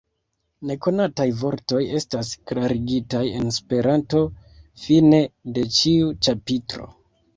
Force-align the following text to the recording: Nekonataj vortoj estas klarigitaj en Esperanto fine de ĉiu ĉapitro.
Nekonataj 0.69 1.25
vortoj 1.41 1.81
estas 1.99 2.31
klarigitaj 2.51 3.21
en 3.41 3.51
Esperanto 3.53 4.23
fine 4.87 5.21
de 5.59 5.67
ĉiu 5.81 6.11
ĉapitro. 6.29 6.89